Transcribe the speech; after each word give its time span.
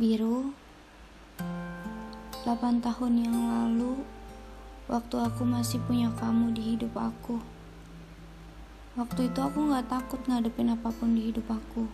Biru, 0.00 0.56
8 2.48 2.80
tahun 2.80 3.12
yang 3.28 3.36
lalu, 3.36 4.00
waktu 4.88 5.20
aku 5.20 5.44
masih 5.44 5.84
punya 5.84 6.08
kamu 6.16 6.56
di 6.56 6.64
hidup 6.72 6.96
aku. 6.96 7.36
Waktu 8.96 9.28
itu 9.28 9.36
aku 9.44 9.68
gak 9.68 9.92
takut 9.92 10.24
ngadepin 10.24 10.72
apa 10.72 10.88
pun 10.96 11.12
di 11.12 11.28
hidup 11.28 11.44
aku. 11.44 11.84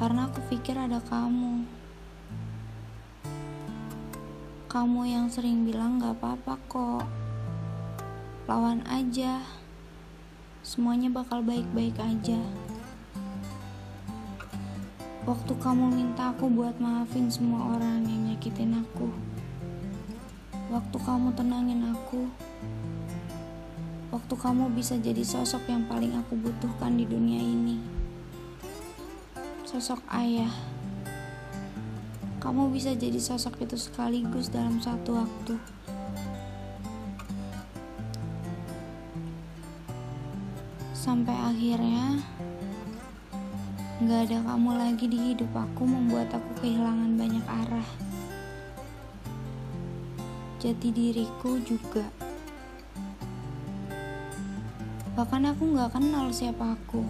Karena 0.00 0.24
aku 0.24 0.40
pikir 0.48 0.72
ada 0.72 1.04
kamu. 1.04 1.68
Kamu 4.72 5.04
yang 5.04 5.28
sering 5.28 5.68
bilang 5.68 6.00
gak 6.00 6.16
apa-apa 6.16 6.56
kok. 6.64 7.04
Lawan 8.48 8.80
aja. 8.88 9.44
Semuanya 10.64 11.12
bakal 11.12 11.44
baik-baik 11.44 12.00
aja. 12.00 12.40
Waktu 15.28 15.60
kamu 15.60 15.92
minta 15.92 16.32
aku 16.32 16.48
buat 16.48 16.80
maafin 16.80 17.28
semua 17.28 17.76
orang 17.76 18.00
yang 18.08 18.32
nyakitin 18.32 18.80
aku. 18.80 19.12
Waktu 20.72 20.96
kamu 21.04 21.36
tenangin 21.36 21.84
aku. 21.84 22.32
Waktu 24.08 24.34
kamu 24.40 24.72
bisa 24.72 24.96
jadi 24.96 25.20
sosok 25.20 25.68
yang 25.68 25.84
paling 25.84 26.16
aku 26.16 26.32
butuhkan 26.32 26.96
di 26.96 27.04
dunia 27.04 27.44
ini. 27.44 27.76
Sosok 29.68 30.00
ayah. 30.16 30.48
Kamu 32.40 32.72
bisa 32.72 32.96
jadi 32.96 33.20
sosok 33.20 33.68
itu 33.68 33.76
sekaligus 33.76 34.48
dalam 34.48 34.80
satu 34.80 35.12
waktu. 35.12 35.60
Sampai 40.96 41.36
akhirnya 41.36 42.24
Gak 43.98 44.30
ada 44.30 44.38
kamu 44.46 44.78
lagi 44.78 45.10
di 45.10 45.18
hidup 45.18 45.50
aku 45.58 45.82
membuat 45.82 46.30
aku 46.30 46.62
kehilangan 46.62 47.18
banyak 47.18 47.42
arah. 47.50 47.88
Jati 50.62 50.94
diriku 50.94 51.58
juga. 51.66 52.06
Bahkan 55.18 55.50
aku 55.50 55.74
gak 55.74 55.98
kenal 55.98 56.30
siapa 56.30 56.78
aku. 56.78 57.02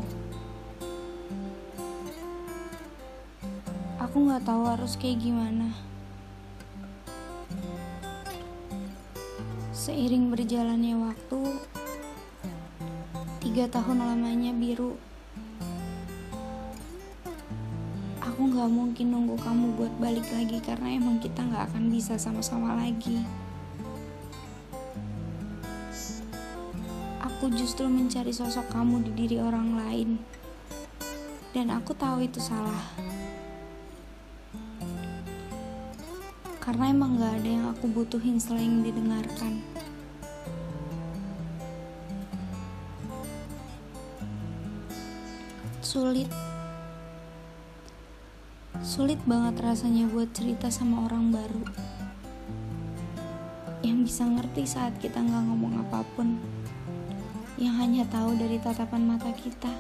Aku 4.00 4.17
gak 4.33 4.48
tahu 4.48 4.64
harus 4.64 4.97
kayak 4.97 5.20
gimana. 5.20 5.69
Seiring 9.77 10.33
berjalannya 10.33 10.97
waktu, 11.05 11.41
tiga 13.45 13.69
tahun 13.69 14.08
lamanya 14.08 14.56
biru 14.56 14.97
aku 18.39 18.55
gak 18.55 18.70
mungkin 18.70 19.11
nunggu 19.11 19.34
kamu 19.42 19.75
buat 19.75 19.91
balik 19.98 20.22
lagi 20.31 20.62
karena 20.62 20.94
emang 20.94 21.19
kita 21.19 21.42
gak 21.42 21.75
akan 21.75 21.91
bisa 21.91 22.14
sama-sama 22.22 22.70
lagi. 22.78 23.27
Aku 27.19 27.50
justru 27.50 27.91
mencari 27.91 28.30
sosok 28.30 28.70
kamu 28.70 29.11
di 29.11 29.12
diri 29.19 29.36
orang 29.42 29.75
lain. 29.75 30.22
Dan 31.50 31.75
aku 31.75 31.91
tahu 31.98 32.30
itu 32.30 32.39
salah. 32.39 32.78
Karena 36.62 36.95
emang 36.95 37.19
gak 37.19 37.42
ada 37.42 37.50
yang 37.50 37.67
aku 37.75 37.91
butuhin 37.91 38.39
selain 38.39 38.86
didengarkan. 38.86 39.58
Sulit 45.83 46.30
Sulit 48.78 49.18
banget 49.26 49.58
rasanya 49.58 50.06
buat 50.06 50.30
cerita 50.30 50.70
sama 50.70 51.10
orang 51.10 51.34
baru. 51.34 51.64
Yang 53.82 53.98
bisa 54.06 54.22
ngerti 54.22 54.62
saat 54.70 54.94
kita 55.02 55.18
nggak 55.18 55.44
ngomong 55.50 55.82
apa 55.82 56.06
pun. 56.14 56.38
Yang 57.58 57.74
hanya 57.83 58.02
tahu 58.06 58.38
dari 58.38 58.62
tatapan 58.62 59.02
mata 59.02 59.34
kita. 59.34 59.74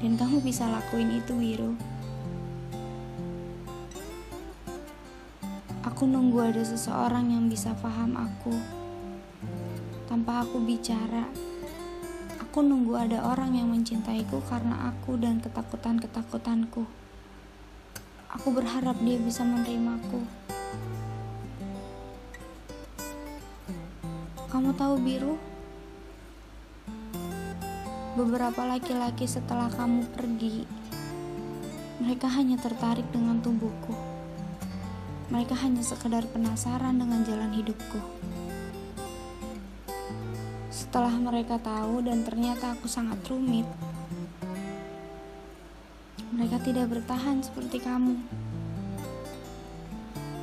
Dan 0.00 0.16
kamu 0.16 0.40
bisa 0.40 0.64
lakuin 0.64 1.18
itu 1.20 1.34
Wiru 1.36 1.74
Aku 5.84 6.06
nunggu 6.06 6.38
ada 6.38 6.62
seseorang 6.62 7.34
yang 7.34 7.50
bisa 7.50 7.74
paham 7.82 8.14
aku. 8.14 8.54
Tanpa 10.06 10.46
aku 10.46 10.62
bicara 10.62 11.26
Aku 12.58 12.66
nunggu 12.66 12.98
ada 12.98 13.22
orang 13.22 13.54
yang 13.54 13.70
mencintaiku 13.70 14.42
karena 14.50 14.90
aku 14.90 15.14
dan 15.14 15.38
ketakutan-ketakutanku. 15.38 16.90
Aku 18.34 18.48
berharap 18.50 18.98
dia 18.98 19.14
bisa 19.14 19.46
menerimaku. 19.46 20.26
Kamu 24.50 24.74
tahu 24.74 24.98
biru? 24.98 25.38
Beberapa 28.18 28.66
laki-laki 28.66 29.30
setelah 29.30 29.70
kamu 29.70 30.10
pergi, 30.18 30.66
mereka 32.02 32.26
hanya 32.26 32.58
tertarik 32.58 33.06
dengan 33.14 33.38
tubuhku. 33.38 33.94
Mereka 35.30 35.54
hanya 35.62 35.86
sekedar 35.86 36.26
penasaran 36.26 36.98
dengan 36.98 37.22
jalan 37.22 37.54
hidupku. 37.54 38.02
Setelah 40.88 41.20
mereka 41.20 41.60
tahu 41.60 42.00
dan 42.00 42.24
ternyata 42.24 42.72
aku 42.72 42.88
sangat 42.88 43.20
rumit, 43.28 43.68
mereka 46.32 46.56
tidak 46.64 46.88
bertahan 46.88 47.44
seperti 47.44 47.76
kamu. 47.76 48.16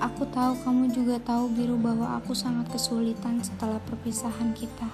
Aku 0.05 0.21
tahu 0.29 0.53
kamu 0.61 0.93
juga 0.93 1.17
tahu 1.17 1.49
biru 1.49 1.81
bahwa 1.81 2.21
aku 2.21 2.37
sangat 2.37 2.69
kesulitan 2.69 3.41
setelah 3.41 3.81
perpisahan 3.89 4.53
kita. 4.53 4.85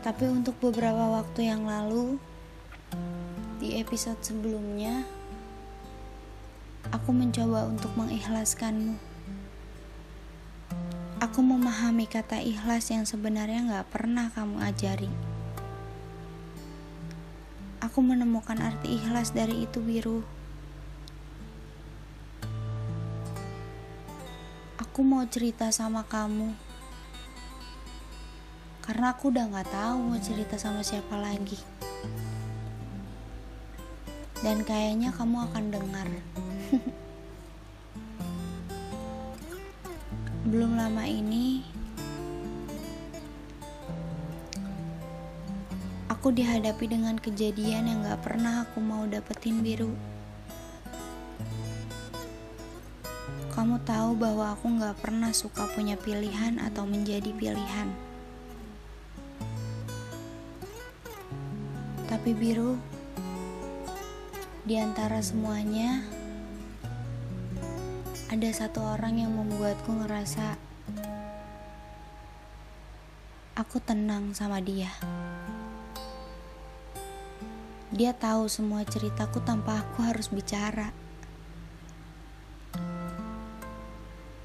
Tapi 0.00 0.32
untuk 0.32 0.56
beberapa 0.64 1.20
waktu 1.20 1.52
yang 1.52 1.68
lalu, 1.68 2.16
di 3.60 3.76
episode 3.76 4.16
sebelumnya, 4.24 5.04
aku 6.88 7.12
mencoba 7.12 7.68
untuk 7.68 7.92
mengikhlaskanmu. 8.00 9.13
Aku 11.24 11.40
memahami 11.40 12.04
kata 12.04 12.44
ikhlas 12.44 12.92
yang 12.92 13.08
sebenarnya 13.08 13.64
gak 13.64 13.96
pernah 13.96 14.28
kamu 14.28 14.60
ajari. 14.60 15.08
Aku 17.80 18.04
menemukan 18.04 18.60
arti 18.60 19.00
ikhlas 19.00 19.32
dari 19.32 19.64
itu 19.64 19.80
biru. 19.80 20.20
Aku 24.76 25.00
mau 25.00 25.24
cerita 25.24 25.72
sama 25.72 26.04
kamu. 26.04 26.52
Karena 28.84 29.16
aku 29.16 29.32
udah 29.32 29.48
gak 29.48 29.72
tahu 29.72 29.96
mau 30.12 30.20
cerita 30.20 30.60
sama 30.60 30.84
siapa 30.84 31.16
lagi. 31.16 31.56
Dan 34.44 34.60
kayaknya 34.60 35.08
kamu 35.16 35.40
akan 35.48 35.64
dengar. 35.72 36.08
belum 40.54 40.78
lama 40.78 41.02
ini 41.02 41.66
aku 46.06 46.30
dihadapi 46.30 46.86
dengan 46.86 47.18
kejadian 47.18 47.90
yang 47.90 48.06
gak 48.06 48.22
pernah 48.22 48.62
aku 48.62 48.78
mau 48.78 49.02
dapetin 49.10 49.66
biru. 49.66 49.90
Kamu 53.50 53.82
tahu 53.82 54.14
bahwa 54.14 54.54
aku 54.54 54.70
gak 54.78 54.94
pernah 55.02 55.34
suka 55.34 55.66
punya 55.74 55.98
pilihan 55.98 56.62
atau 56.62 56.86
menjadi 56.86 57.34
pilihan. 57.34 57.90
Tapi 62.06 62.30
biru, 62.30 62.78
di 64.62 64.78
antara 64.78 65.18
semuanya, 65.18 66.13
ada 68.34 68.50
satu 68.50 68.82
orang 68.82 69.22
yang 69.22 69.30
membuatku 69.30 69.94
ngerasa 69.94 70.58
aku 73.54 73.78
tenang 73.78 74.34
sama 74.34 74.58
dia. 74.58 74.90
Dia 77.94 78.10
tahu 78.10 78.50
semua 78.50 78.82
ceritaku 78.82 79.38
tanpa 79.38 79.86
aku 79.86 80.02
harus 80.02 80.34
bicara. 80.34 80.90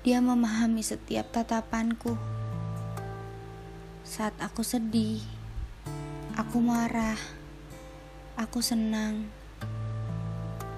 Dia 0.06 0.22
memahami 0.22 0.86
setiap 0.86 1.34
tatapanku. 1.34 2.14
Saat 4.06 4.38
aku 4.38 4.62
sedih, 4.62 5.18
aku 6.38 6.62
marah, 6.62 7.18
aku 8.38 8.62
senang. 8.62 9.26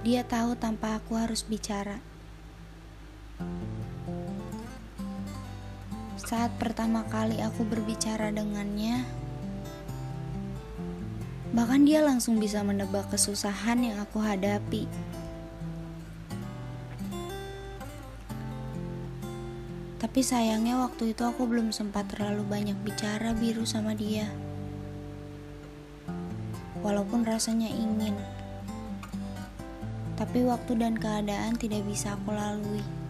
Dia 0.08 0.24
tahu 0.24 0.56
tanpa 0.56 0.96
aku 0.96 1.20
harus 1.20 1.44
bicara. 1.44 2.11
Saat 6.22 6.56
pertama 6.60 7.04
kali 7.12 7.44
aku 7.44 7.68
berbicara 7.68 8.32
dengannya, 8.32 9.04
Bahkan 11.52 11.84
dia 11.84 12.00
langsung 12.00 12.40
bisa 12.40 12.64
menebak 12.64 13.12
kesusahan 13.12 13.84
yang 13.84 14.00
aku 14.00 14.24
hadapi. 14.24 14.88
Tapi 20.00 20.20
sayangnya 20.24 20.80
waktu 20.80 21.12
itu 21.12 21.28
aku 21.28 21.44
belum 21.44 21.76
sempat 21.76 22.08
terlalu 22.16 22.48
banyak 22.48 22.80
bicara 22.88 23.36
biru 23.36 23.68
sama 23.68 23.92
dia. 23.92 24.32
Walaupun 26.80 27.28
rasanya 27.28 27.68
ingin. 27.68 28.16
Tapi 30.16 30.48
waktu 30.48 30.80
dan 30.80 30.96
keadaan 30.96 31.60
tidak 31.60 31.84
bisa 31.84 32.16
aku 32.16 32.32
lalui. 32.32 33.01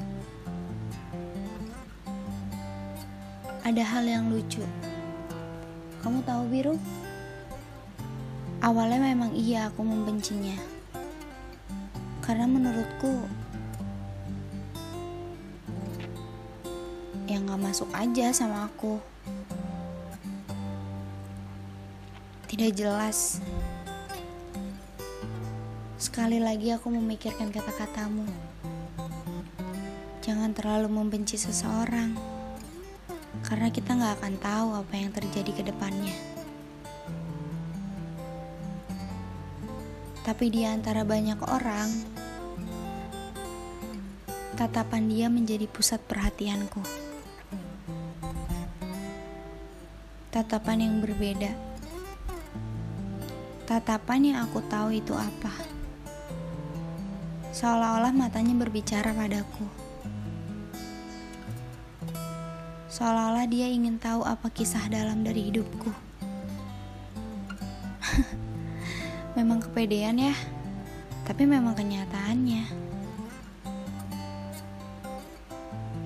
Ada 3.62 3.86
hal 3.86 4.10
yang 4.10 4.34
lucu. 4.34 4.66
Kamu 6.02 6.26
tahu 6.26 6.50
biru? 6.50 6.76
Awalnya 8.58 9.14
memang 9.14 9.38
iya 9.38 9.70
aku 9.70 9.86
membencinya. 9.86 10.58
Karena 12.26 12.50
menurutku 12.50 13.22
yang 17.30 17.46
gak 17.46 17.62
masuk 17.62 17.90
aja 17.94 18.34
sama 18.34 18.66
aku. 18.66 18.98
Tidak 22.50 22.74
jelas. 22.74 23.38
Sekali 26.02 26.42
lagi 26.42 26.74
aku 26.74 26.90
memikirkan 26.90 27.54
kata-katamu. 27.54 28.26
Jangan 30.26 30.50
terlalu 30.58 30.90
membenci 30.90 31.38
seseorang. 31.38 32.31
Karena 33.52 33.68
kita 33.68 34.00
gak 34.00 34.24
akan 34.24 34.36
tahu 34.40 34.68
apa 34.80 34.94
yang 34.96 35.12
terjadi 35.12 35.52
ke 35.52 35.64
depannya. 35.68 36.16
Tapi 40.24 40.48
di 40.48 40.64
antara 40.64 41.04
banyak 41.04 41.36
orang, 41.52 41.92
tatapan 44.56 45.04
dia 45.12 45.28
menjadi 45.28 45.68
pusat 45.68 46.00
perhatianku. 46.08 46.80
Tatapan 50.32 50.88
yang 50.88 51.04
berbeda. 51.04 51.52
Tatapan 53.68 54.32
yang 54.32 54.38
aku 54.48 54.64
tahu 54.72 54.96
itu 54.96 55.12
apa. 55.12 55.52
Seolah-olah 57.52 58.16
matanya 58.16 58.56
berbicara 58.56 59.12
padaku. 59.12 59.91
Seolah-olah 62.92 63.48
dia 63.48 63.72
ingin 63.72 63.96
tahu 64.04 64.28
apa 64.28 64.52
kisah 64.52 64.92
dalam 64.92 65.24
dari 65.24 65.48
hidupku. 65.48 65.96
memang 69.40 69.64
kepedean 69.64 70.20
ya, 70.20 70.36
tapi 71.24 71.48
memang 71.48 71.72
kenyataannya. 71.72 72.68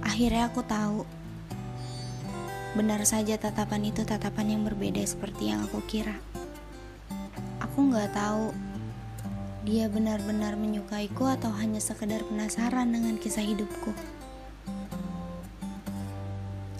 Akhirnya 0.06 0.46
aku 0.46 0.62
tahu, 0.62 1.10
benar 2.78 3.02
saja 3.10 3.34
tatapan 3.42 3.90
itu 3.90 4.06
tatapan 4.06 4.54
yang 4.54 4.62
berbeda 4.62 5.02
seperti 5.10 5.50
yang 5.50 5.66
aku 5.66 5.82
kira. 5.90 6.22
Aku 7.66 7.82
nggak 7.90 8.14
tahu 8.14 8.54
dia 9.66 9.90
benar-benar 9.90 10.54
menyukaiku 10.54 11.34
atau 11.34 11.50
hanya 11.58 11.82
sekedar 11.82 12.22
penasaran 12.30 12.94
dengan 12.94 13.18
kisah 13.18 13.42
hidupku. 13.42 14.15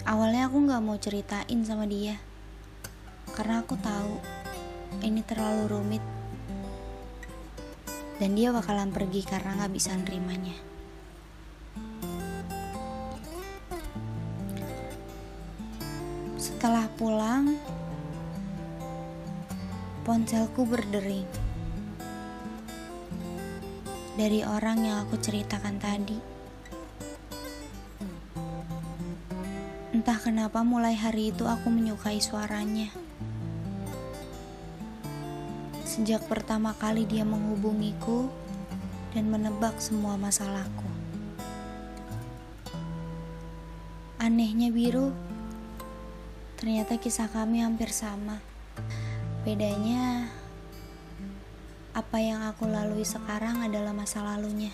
Awalnya 0.06 0.46
aku 0.46 0.70
nggak 0.70 0.82
mau 0.86 0.94
ceritain 1.02 1.60
sama 1.66 1.82
dia, 1.82 2.14
karena 3.34 3.58
aku 3.66 3.74
tahu 3.74 4.22
ini 5.02 5.18
terlalu 5.26 5.66
rumit 5.66 6.04
dan 8.22 8.38
dia 8.38 8.54
bakalan 8.54 8.94
pergi 8.94 9.26
karena 9.26 9.58
gak 9.60 9.74
bisa 9.74 9.92
nerimanya. 9.98 10.54
Setelah 16.38 16.86
pulang, 16.96 17.58
ponselku 20.06 20.64
berdering 20.64 21.28
dari 24.16 24.40
orang 24.46 24.86
yang 24.86 24.96
aku 25.04 25.20
ceritakan 25.20 25.76
tadi. 25.76 26.35
Entah 30.06 30.22
kenapa 30.22 30.62
mulai 30.62 30.94
hari 30.94 31.34
itu 31.34 31.50
aku 31.50 31.66
menyukai 31.66 32.22
suaranya. 32.22 32.94
Sejak 35.82 36.22
pertama 36.30 36.70
kali 36.78 37.02
dia 37.10 37.26
menghubungiku 37.26 38.30
dan 39.10 39.26
menebak 39.26 39.74
semua 39.82 40.14
masalahku. 40.14 40.86
Anehnya 44.22 44.70
biru, 44.70 45.10
ternyata 46.54 47.02
kisah 47.02 47.26
kami 47.26 47.66
hampir 47.66 47.90
sama. 47.90 48.38
Bedanya, 49.42 50.30
apa 51.98 52.22
yang 52.22 52.46
aku 52.46 52.70
lalui 52.70 53.02
sekarang 53.02 53.58
adalah 53.58 53.90
masa 53.90 54.22
lalunya. 54.22 54.70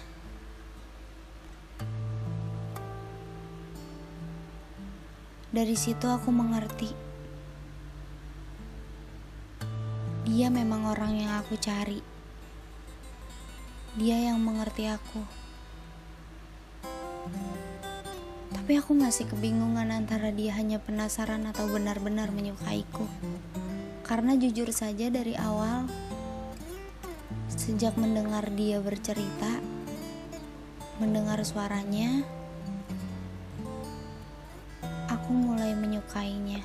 Dari 5.52 5.76
situ 5.76 6.08
aku 6.08 6.32
mengerti 6.32 7.12
Dia 10.32 10.48
memang 10.48 10.88
orang 10.88 11.12
yang 11.18 11.32
aku 11.44 11.60
cari. 11.60 12.00
Dia 14.00 14.32
yang 14.32 14.40
mengerti 14.40 14.88
aku. 14.88 15.20
Tapi 18.48 18.72
aku 18.80 18.96
masih 18.96 19.28
kebingungan 19.28 19.92
antara 19.92 20.32
dia 20.32 20.56
hanya 20.56 20.80
penasaran 20.80 21.44
atau 21.44 21.68
benar-benar 21.68 22.32
menyukaiku. 22.32 23.04
Karena 24.08 24.32
jujur 24.40 24.72
saja 24.72 25.12
dari 25.12 25.36
awal, 25.36 25.84
sejak 27.52 27.92
mendengar 28.00 28.48
dia 28.56 28.80
bercerita, 28.80 29.60
mendengar 30.96 31.44
suaranya, 31.44 32.24
mulai 35.62 35.78
menyukainya. 35.78 36.58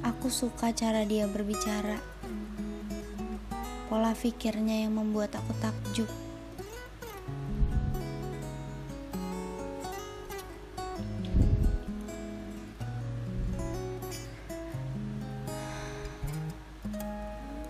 Aku 0.00 0.32
suka 0.32 0.72
cara 0.72 1.04
dia 1.04 1.28
berbicara. 1.28 2.00
Pola 3.92 4.16
pikirnya 4.16 4.88
yang 4.88 4.96
membuat 4.96 5.36
aku 5.36 5.52
takjub. 5.60 6.08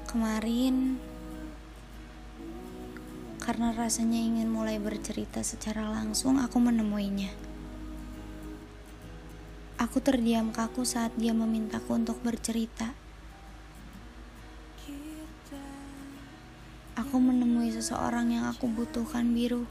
Kemarin, 0.07 1.03
karena 3.51 3.75
rasanya 3.75 4.15
ingin 4.15 4.47
mulai 4.47 4.79
bercerita 4.79 5.43
secara 5.43 5.83
langsung, 5.91 6.39
aku 6.39 6.63
menemuinya. 6.63 7.35
Aku 9.75 9.99
terdiam 9.99 10.55
kaku 10.55 10.87
saat 10.87 11.11
dia 11.19 11.35
memintaku 11.35 11.99
untuk 11.99 12.23
bercerita. 12.23 12.95
Aku 16.95 17.19
menemui 17.19 17.75
seseorang 17.75 18.31
yang 18.31 18.47
aku 18.47 18.71
butuhkan 18.71 19.35
biru. 19.35 19.67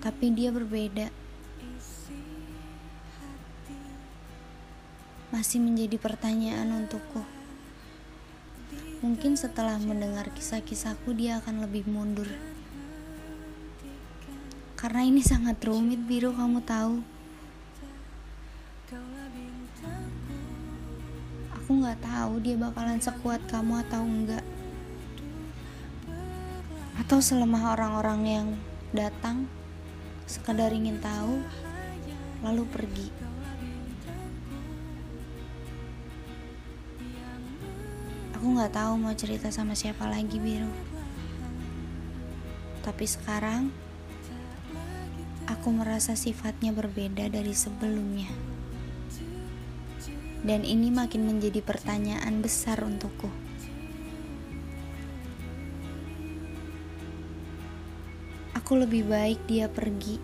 Tapi 0.00 0.32
dia 0.32 0.48
berbeda. 0.48 1.12
Masih 5.28 5.60
menjadi 5.60 6.00
pertanyaan 6.00 6.88
untukku. 6.88 7.35
Mungkin 9.04 9.36
setelah 9.36 9.76
mendengar 9.76 10.32
kisah-kisahku 10.32 11.12
dia 11.12 11.36
akan 11.44 11.68
lebih 11.68 11.84
mundur. 11.84 12.24
Karena 14.72 15.04
ini 15.04 15.20
sangat 15.20 15.60
rumit 15.60 16.00
biru 16.00 16.32
kamu 16.32 16.64
tahu. 16.64 17.04
Aku 21.60 21.70
nggak 21.82 22.00
tahu 22.00 22.32
dia 22.40 22.56
bakalan 22.56 22.96
sekuat 22.96 23.44
kamu 23.52 23.84
atau 23.84 24.00
enggak. 24.00 24.44
Atau 26.96 27.20
selemah 27.20 27.76
orang-orang 27.76 28.20
yang 28.24 28.48
datang 28.96 29.44
sekadar 30.24 30.72
ingin 30.72 30.96
tahu 31.04 31.44
lalu 32.40 32.64
pergi. 32.72 33.35
Nggak 38.56 38.72
tahu 38.72 38.96
mau 38.96 39.12
cerita 39.12 39.52
sama 39.52 39.76
siapa 39.76 40.08
lagi 40.08 40.40
biru. 40.40 40.72
Tapi 42.80 43.04
sekarang 43.04 43.68
aku 45.44 45.68
merasa 45.76 46.16
sifatnya 46.16 46.72
berbeda 46.72 47.28
dari 47.28 47.52
sebelumnya. 47.52 48.32
Dan 50.40 50.64
ini 50.64 50.88
makin 50.88 51.28
menjadi 51.28 51.60
pertanyaan 51.60 52.40
besar 52.40 52.80
untukku. 52.80 53.28
Aku 58.56 58.72
lebih 58.80 59.04
baik 59.04 59.44
dia 59.44 59.68
pergi. 59.68 60.16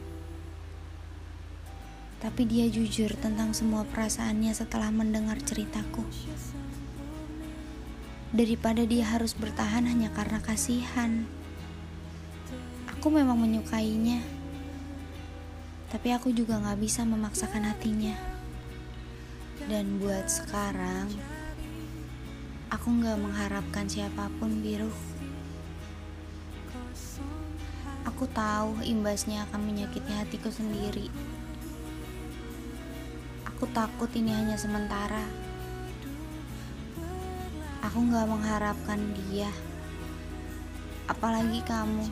Tapi 2.25 2.43
dia 2.49 2.65
jujur 2.73 3.13
tentang 3.21 3.53
semua 3.53 3.85
perasaannya 3.85 4.57
setelah 4.57 4.89
mendengar 4.89 5.37
ceritaku. 5.43 6.07
Daripada 8.33 8.81
dia 8.89 9.05
harus 9.05 9.37
bertahan 9.37 9.85
hanya 9.85 10.09
karena 10.09 10.41
kasihan. 10.41 11.29
Aku 12.89 13.13
memang 13.13 13.37
menyukainya. 13.37 14.25
Tapi 15.93 16.17
aku 16.17 16.33
juga 16.33 16.57
gak 16.57 16.81
bisa 16.81 17.05
memaksakan 17.05 17.69
hatinya. 17.69 18.17
Dan 19.69 20.01
buat 20.01 20.33
sekarang, 20.33 21.13
aku 22.73 22.89
gak 23.05 23.21
mengharapkan 23.21 23.85
siapa 23.85 24.33
pun 24.41 24.65
biru. 24.65 24.89
Aku 28.09 28.25
tahu 28.33 28.81
imbasnya 28.81 29.45
akan 29.45 29.61
menyakiti 29.61 30.09
hatiku 30.09 30.49
sendiri. 30.49 31.13
Aku 33.45 33.69
takut 33.77 34.09
ini 34.17 34.33
hanya 34.33 34.57
sementara. 34.57 35.52
Aku 37.93 38.09
gak 38.09 38.25
mengharapkan 38.25 38.97
dia, 39.29 39.53
apalagi 41.05 41.61
kamu. 41.61 42.09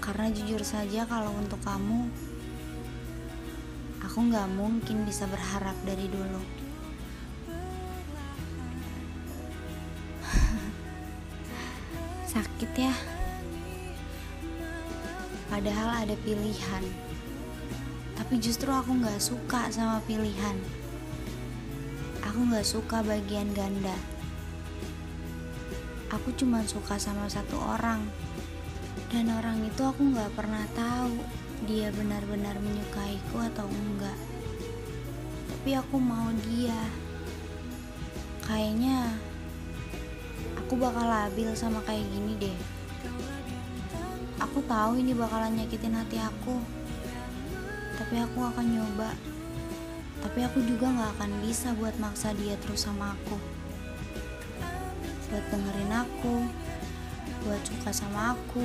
Karena 0.00 0.32
jujur 0.32 0.64
saja, 0.64 1.04
kalau 1.04 1.28
untuk 1.36 1.60
kamu, 1.60 2.08
aku 4.00 4.24
gak 4.32 4.48
mungkin 4.56 5.04
bisa 5.04 5.28
berharap 5.28 5.76
dari 5.84 6.08
dulu. 6.08 6.40
Sakit 12.32 12.72
ya, 12.80 12.96
padahal 15.52 16.08
ada 16.08 16.16
pilihan 16.24 16.84
tapi 18.24 18.40
justru 18.40 18.72
aku 18.72 19.04
gak 19.04 19.20
suka 19.20 19.68
sama 19.68 20.00
pilihan. 20.08 20.56
Aku 22.24 22.40
gak 22.48 22.64
suka 22.64 23.04
bagian 23.04 23.52
ganda. 23.52 24.13
Aku 26.14 26.30
cuma 26.38 26.62
suka 26.62 26.94
sama 26.96 27.26
satu 27.26 27.58
orang. 27.58 28.06
Dan 29.10 29.30
orang 29.34 29.62
itu 29.66 29.82
aku 29.82 30.14
gak 30.14 30.30
pernah 30.38 30.62
tahu 30.74 31.18
dia 31.66 31.90
benar-benar 31.90 32.58
menyukaiku 32.62 33.42
atau 33.50 33.66
enggak. 33.66 34.18
Tapi 35.50 35.70
aku 35.74 35.96
mau 35.98 36.30
dia. 36.46 36.78
Kayaknya 38.46 39.18
aku 40.62 40.78
bakal 40.78 41.06
labil 41.06 41.50
sama 41.58 41.82
kayak 41.82 42.06
gini 42.08 42.38
deh. 42.38 42.58
Aku 44.38 44.62
tahu 44.64 45.02
ini 45.02 45.10
bakalan 45.16 45.58
nyakitin 45.58 45.98
hati 45.98 46.20
aku 46.22 46.62
tapi 47.94 48.18
aku 48.18 48.42
akan 48.42 48.66
nyoba 48.74 49.10
tapi 50.18 50.42
aku 50.42 50.58
juga 50.66 50.90
gak 50.90 51.10
akan 51.18 51.30
bisa 51.46 51.70
buat 51.78 51.94
maksa 52.02 52.34
dia 52.34 52.58
terus 52.58 52.86
sama 52.86 53.14
aku 53.14 53.38
buat 55.34 55.50
dengerin 55.50 55.90
aku 55.90 56.46
buat 57.42 57.58
suka 57.66 57.90
sama 57.90 58.38
aku 58.38 58.62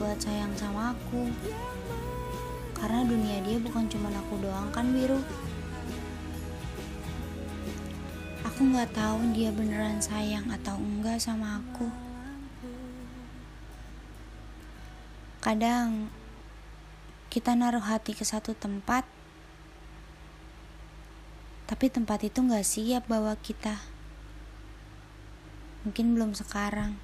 buat 0.00 0.16
sayang 0.16 0.56
sama 0.56 0.96
aku. 0.96 1.28
Karena 2.72 3.04
dunia 3.04 3.36
dia 3.44 3.60
bukan 3.60 3.84
cuma 3.84 4.08
aku 4.08 4.40
doang 4.40 4.72
kan 4.72 4.88
biru? 4.96 5.20
Aku 8.48 8.64
gak 8.72 8.96
tahu 8.96 9.20
dia 9.36 9.52
beneran 9.52 10.00
sayang 10.00 10.48
atau 10.48 10.80
enggak 10.80 11.20
sama 11.20 11.60
aku. 11.60 11.92
Kadang 15.44 16.08
kita 17.28 17.52
naruh 17.52 17.84
hati 17.84 18.16
ke 18.16 18.24
satu 18.24 18.56
tempat, 18.56 19.04
tapi 21.68 21.92
tempat 21.92 22.24
itu 22.24 22.40
gak 22.40 22.64
siap 22.64 23.04
bawa 23.04 23.36
kita. 23.36 23.91
Mungkin 25.82 26.14
belum 26.14 26.30
sekarang, 26.38 26.94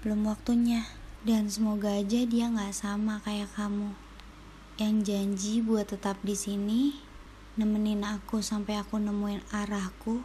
belum 0.00 0.24
waktunya, 0.24 0.88
dan 1.28 1.52
semoga 1.52 1.92
aja 1.92 2.24
dia 2.24 2.48
gak 2.48 2.72
sama 2.72 3.20
kayak 3.20 3.52
kamu, 3.52 3.92
yang 4.80 5.04
janji 5.04 5.60
buat 5.60 5.92
tetap 5.92 6.16
di 6.24 6.32
sini, 6.32 6.96
nemenin 7.60 8.00
aku 8.00 8.40
sampai 8.40 8.80
aku 8.80 8.96
nemuin 8.96 9.44
arahku, 9.52 10.24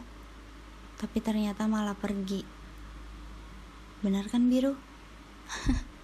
tapi 0.96 1.20
ternyata 1.20 1.68
malah 1.68 2.00
pergi. 2.00 2.48
Benar 4.00 4.32
kan 4.32 4.48
biru? 4.48 4.80